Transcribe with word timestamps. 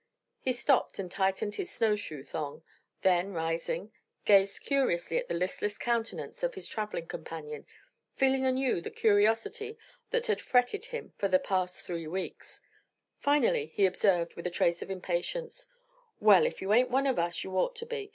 He 0.39 0.51
stopped 0.51 0.97
and 0.97 1.11
tightened 1.11 1.53
his 1.53 1.69
snow 1.71 1.95
shoe 1.95 2.23
thong, 2.23 2.63
then 3.03 3.33
rising, 3.33 3.91
gazed 4.25 4.63
curiously 4.63 5.19
at 5.19 5.27
the 5.27 5.35
listless 5.35 5.77
countenance 5.77 6.41
of 6.41 6.55
his 6.55 6.67
travelling 6.67 7.05
companion, 7.05 7.67
feeling 8.15 8.43
anew 8.43 8.81
the 8.81 8.89
curiosity 8.89 9.77
that 10.09 10.25
had 10.25 10.41
fretted 10.41 10.85
him 10.85 11.13
for 11.19 11.27
the 11.27 11.37
past 11.37 11.85
three 11.85 12.07
weeks; 12.07 12.61
finally 13.19 13.67
he 13.67 13.85
observed, 13.85 14.33
with 14.33 14.47
a 14.47 14.49
trace 14.49 14.81
of 14.81 14.89
impatience: 14.89 15.67
"Well, 16.19 16.47
if 16.47 16.63
you 16.63 16.73
ain't 16.73 16.89
one 16.89 17.05
of 17.05 17.19
us, 17.19 17.43
you'd 17.43 17.51
ought 17.53 17.75
to 17.75 17.85
be. 17.85 18.09